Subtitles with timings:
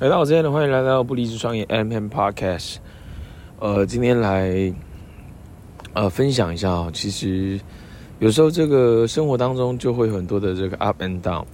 [0.00, 2.78] 来到我这边的，欢迎来到不离职创业 M&M Podcast。
[3.60, 4.74] 呃，今天来
[5.92, 7.60] 呃分享一下哦，其实
[8.18, 11.44] 有时候这个生活当中就会很多的这个 up and down，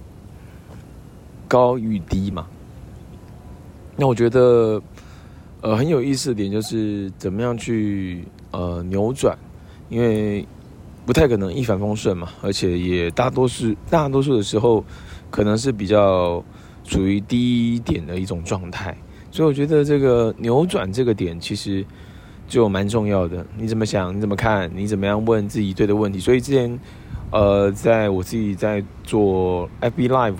[1.47, 2.47] 高与低嘛。
[3.95, 4.81] 那我觉得
[5.61, 9.37] 呃很有意思的点就是怎么样去呃扭转，
[9.87, 10.47] 因为。
[11.03, 14.85] 不太可能一帆风顺嘛，而且也大多数大多数的时候，
[15.31, 16.41] 可能是比较
[16.83, 18.95] 处于低点的一种状态，
[19.31, 21.85] 所以我觉得这个扭转这个点其实
[22.47, 23.45] 就蛮重要的。
[23.57, 24.15] 你怎么想？
[24.15, 24.69] 你怎么看？
[24.73, 26.19] 你怎么样问自己对的问题？
[26.19, 26.79] 所以之前
[27.31, 30.35] 呃，在我自己在做 FB Live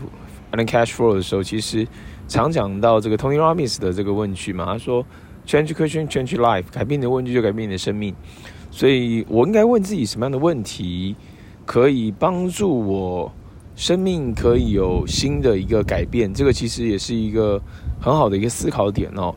[0.51, 1.87] and Cash Flow 的时候，其实
[2.27, 5.05] 常讲到这个 Tony Robbins 的这个问句嘛，他说
[5.47, 8.13] Change question, change life，改变你的问句就改变你的生命。
[8.69, 11.15] 所以我应该问自己什么样的问题，
[11.65, 13.33] 可以帮助我
[13.75, 16.33] 生命可以有新的一个改变？
[16.33, 17.61] 这个其实也是一个
[17.99, 19.33] 很好的一个思考点哦。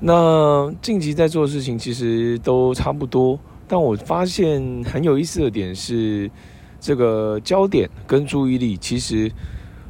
[0.00, 6.30] 那近期在做的事情其实都差不多，但我发现很有意思的点是，
[6.80, 9.30] 这个焦点跟注意力其实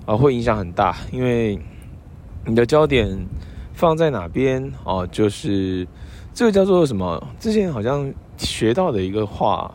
[0.06, 1.58] 啊会影响很大，因为
[2.46, 3.16] 你的焦点
[3.72, 5.86] 放在哪边哦，就是
[6.32, 7.26] 这个叫做什么？
[7.38, 8.12] 之前好像。
[8.36, 9.72] 学到的一个话，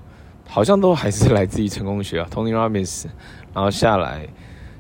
[0.52, 3.06] 好像都还是来自于成功学啊，Tony Robbins，
[3.54, 4.28] 然后下来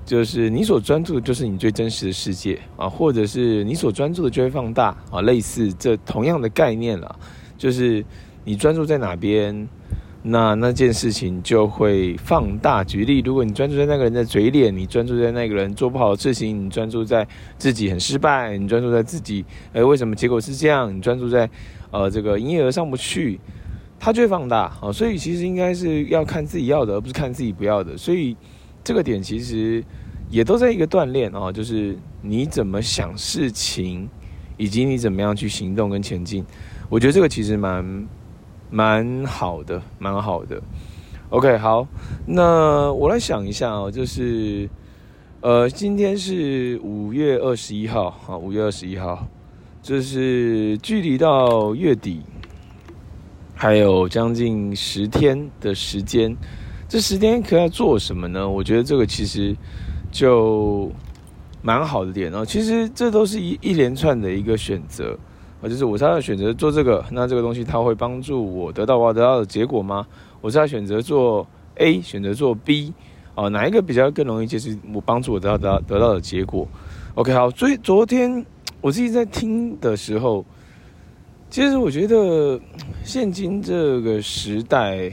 [0.03, 7.15] 就是你所专注的就是你最真实的世界啊，或者是你所专注的就会放大啊，类似这同样的概念了，
[7.55, 8.03] 就是
[8.43, 9.69] 你专注在哪边，
[10.23, 12.83] 那那件事情就会放大。
[12.83, 17.27] 举例，如果你专注在那个人的嘴脸，你专注在那个人做不好的事情，你专注在
[17.59, 20.91] 自己很失败，你专注在自己，呃，为什么结果是这样？
[20.91, 21.47] 你专注在
[21.91, 23.39] 呃这个营业额上不去。
[24.00, 27.97] 它就会放大啊，所以其实应该是要看自己要的，而不是看自己不要的。
[27.97, 28.36] 所以
[28.81, 29.83] 这个点其实
[30.30, 34.08] 也都在一个锻炼啊，就是你怎么想事情，
[34.55, 36.45] 以及你怎么样去行动跟前进。
[36.89, 38.08] 我觉得这个其实蛮
[38.72, 40.61] 蛮好的，蛮好的。
[41.30, 41.86] OK，好，
[42.26, 44.70] 那我来想一下啊，就是
[45.42, 49.27] 呃，今天是五月二十一号啊，五月二十一号，
[49.82, 52.21] 就是距离到月底。
[53.61, 56.33] 还有将近十天的时间，
[56.87, 58.47] 这十天可以要做什么呢？
[58.47, 59.53] 我觉得这个其实
[60.14, 60.89] 就
[61.61, 62.45] 蛮好的点哦。
[62.45, 65.14] 其实这都是一一连串的一个选择
[65.61, 70.08] 啊，就是我是要选择做这个，那这个东西它会帮助我得到我要得到的结果吗？
[70.39, 71.45] 我是要选择做
[71.76, 72.93] A，选择做 B
[73.36, 76.65] 啊，哪一个比较更容易就是我帮助我得到得到得到的结果
[77.15, 78.45] ？OK，好，所以昨天
[78.80, 80.45] 我自己在听的时候。
[81.49, 82.60] 其实我觉得，
[83.04, 85.11] 现今这个时代，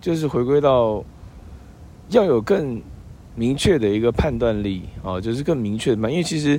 [0.00, 1.04] 就是回归到
[2.08, 2.80] 要有更
[3.34, 6.10] 明确的一个判断力啊，就是更明确的嘛。
[6.10, 6.58] 因为其实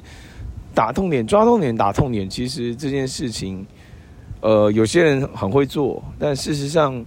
[0.76, 3.66] 打痛点、抓痛点、打痛点，其实这件事情，
[4.42, 7.04] 呃，有些人很会做，但事实上，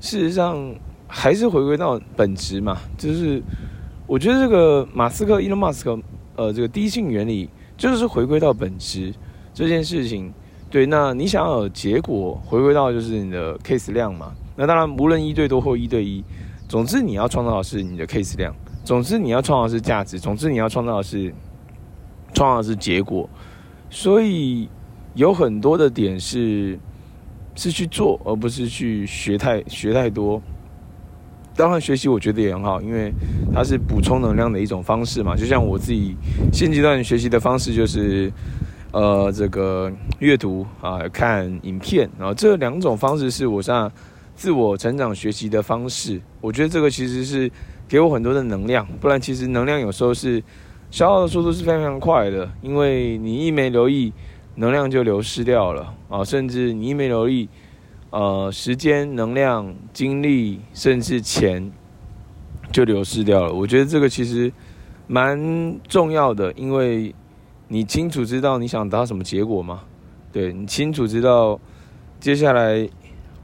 [0.00, 0.74] 事实上
[1.06, 2.76] 还是回归到本质嘛。
[2.98, 3.40] 就是
[4.08, 5.96] 我觉得这个马斯克、伊隆马斯克，
[6.34, 9.14] 呃，这个第一性原理，就是回归到本质
[9.54, 10.32] 这件事情。
[10.72, 14.32] 对，那你想要有结果，回归到就是你的 case 量嘛。
[14.56, 16.24] 那当然，无论一对多或一对一，
[16.66, 21.30] 总之你要创造的是你的 case 量，总之你要创造的是价值，总之你要创造的是
[22.32, 23.28] 创造的是结果。
[23.90, 24.66] 所以
[25.12, 26.78] 有很多的点是
[27.54, 30.40] 是去做，而不是去学太学太多。
[31.54, 33.12] 当然，学习我觉得也很好，因为
[33.52, 35.36] 它是补充能量的一种方式嘛。
[35.36, 36.16] 就像我自己
[36.50, 38.32] 现阶段学习的方式就是。
[38.92, 43.90] 呃，这个阅读啊，看影片，然后这两种方式是我上
[44.34, 46.20] 自我成长学习的方式。
[46.42, 47.50] 我觉得这个其实是
[47.88, 50.42] 给我很多的能量，不然其实能量有时候是
[50.90, 54.12] 消耗的速度是非常非常快的，因为你一没留意，
[54.56, 57.48] 能量就流失掉了啊，甚至你一没留意，
[58.10, 61.72] 呃，时间、能量、精力，甚至钱
[62.70, 63.50] 就流失掉了。
[63.54, 64.52] 我觉得这个其实
[65.06, 67.14] 蛮重要的，因为。
[67.72, 69.84] 你清楚知道你想达到什么结果吗？
[70.30, 71.58] 对，你清楚知道
[72.20, 72.86] 接下来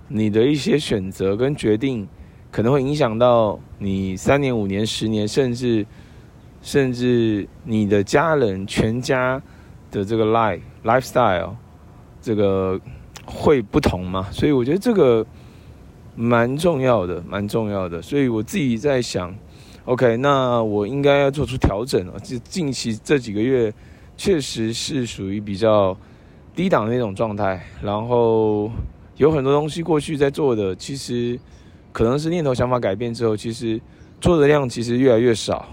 [0.08, 2.06] 你的一些选择跟决定
[2.50, 5.87] 可能会影响到你三年、五年、十年，甚至
[6.61, 9.43] 甚至你的家人全家
[9.91, 11.55] 的这个 life lifestyle
[12.20, 12.79] 这个
[13.25, 14.29] 会不同吗？
[14.31, 15.25] 所以我觉得这个
[16.14, 18.02] 蛮重要的，蛮重要的。
[18.02, 19.35] 所以我自己在想
[19.87, 22.20] ，OK，那我应该要做出调整了。
[22.20, 23.73] 就近期这几个月。
[24.19, 25.97] 确实是属于比较
[26.55, 28.70] 低档的那种状态，然后
[29.17, 31.38] 有很多东西过去在做的，其实
[31.93, 33.81] 可能是念头想法改变之后，其实
[34.20, 35.67] 做的量其实越来越少。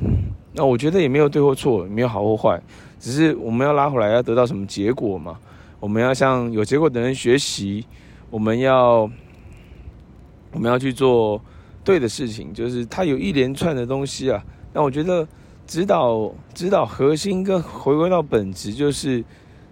[0.53, 2.61] 那我觉得也没有对或错，没有好或坏，
[2.99, 5.37] 只是我们要拉回来要得到什么结果嘛？
[5.79, 7.83] 我们要向有结果的人学习，
[8.29, 9.09] 我们要
[10.51, 11.41] 我们要去做
[11.83, 14.41] 对的事情，就是它有一连串的东西啊。
[14.71, 15.27] 那我觉得
[15.67, 19.23] 指导指导核心跟回归到本质，就是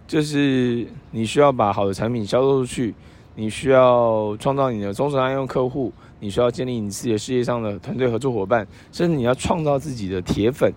[0.07, 2.93] 就是你需要把好的产品销售出去，
[3.35, 10.71] 你需要创造你的忠实爱用客户，你需要建立你自己的事业上的团队合作伙伴，甚至你要创造自己的铁粉。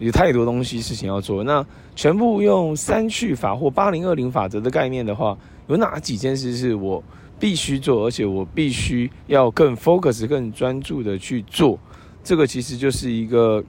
[0.00, 1.66] 有太多东西事情要做，那
[1.96, 7.02] 全部用三去法或八零二零法则的概念的话，有哪几件事是我
[7.40, 11.76] 必须做，而且我必须要更 focus、更专注的去做？
[12.22, 13.60] 这个其实就是一个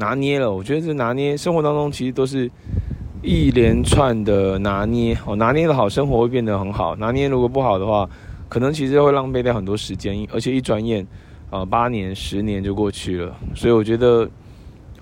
[0.00, 0.50] 拿捏了。
[0.52, 2.50] 我觉得这拿捏生活当中其实都是
[3.22, 8.10] 一连串的拿捏哦，拿捏的好，生活会变得很好；拿捏如果不好的话，
[8.48, 11.06] 可能其实会浪费掉很多时间，而且一转眼
[11.50, 13.36] 啊，八年、十年就过去了。
[13.54, 14.28] 所以我觉得。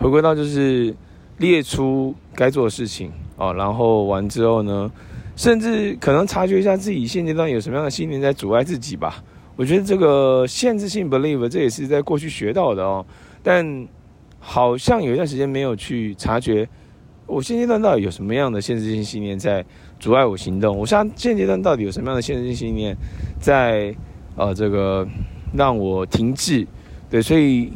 [0.01, 0.95] 回归到就是
[1.39, 4.89] 列出该做的事情啊，然后完之后呢，
[5.35, 9.21] 甚至可能察觉一下自己现阶段有什么样的信念在阻碍自己吧。
[9.57, 13.05] 我觉得这个限制性 believe 这也是在过去学到的哦，
[13.43, 13.67] 但
[14.49, 16.67] 好像有一段时间没有去察觉，
[17.27, 19.63] 我现阶段到底有什么样的限制性信念在
[20.01, 20.75] 阻碍我行动？
[20.75, 22.97] 我现现阶段到底有什么样的限制性信念
[23.39, 23.95] 在
[24.37, 25.07] 呃这个
[25.53, 26.67] 让我停滞？
[27.11, 27.71] 对，所以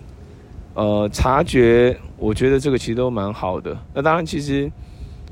[0.73, 1.95] 呃察觉。
[2.23, 3.77] 我觉得这个其实都蛮好的。
[3.93, 4.71] 那当然，其实，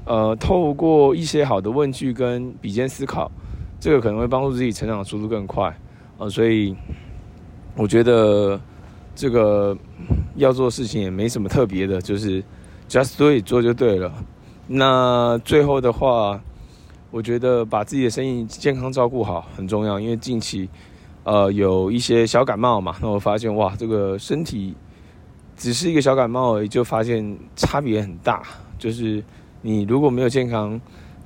[0.05, 3.31] 呃，透过一些好的问句跟比肩思考，
[3.79, 5.73] 这个可能会帮助自己成长速度更快。
[6.19, 6.75] 呃，所以
[7.77, 8.61] 我觉得
[9.15, 9.79] 这个
[10.37, 12.43] 要做事情也没什么特别的，就是
[12.89, 14.13] just do it 做就对了。
[14.67, 16.41] 那最后的话，
[17.11, 20.69] 我觉得把自己的身体健康照顾好很重要，因为近期
[21.25, 24.75] 呃有一些小感冒嘛，那我发现哇，这个身体。
[25.57, 28.43] 只是一个小感冒而已，就发现差别很大。
[28.79, 29.23] 就是
[29.61, 30.81] 你如果没有健康，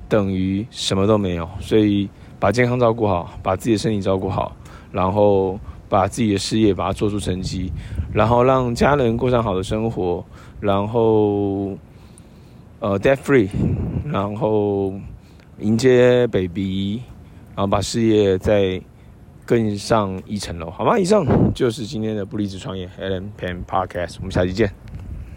[0.09, 1.47] 等于什么都没有。
[1.61, 4.53] 所以把健康照顾好，把自己的身体照顾好，
[4.91, 5.57] 然后
[5.89, 7.71] 把自己的事业把它做出成绩，
[8.13, 10.23] 然后让家人过上好的生活，
[10.59, 11.77] 然后
[12.79, 13.49] 呃 debt free，
[14.05, 14.93] 然后
[15.59, 17.01] 迎接 baby，
[17.55, 18.81] 然后把事业再。
[19.47, 20.97] 更上一层楼，好吗？
[20.97, 21.23] 以上
[21.53, 24.84] 就是今天的不离职创业，Allen Pen Podcast，我们下期见。